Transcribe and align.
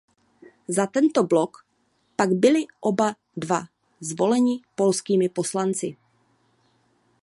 Za 0.75 0.85
tento 0.95 1.21
blok 1.31 1.51
pak 2.17 2.29
byli 2.41 2.61
oba 2.89 3.07
dva 3.43 3.61
zvoleni 4.09 4.55
polskými 4.77 5.27
poslanci. 5.37 5.89